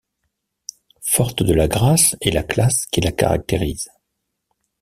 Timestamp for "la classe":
2.31-2.87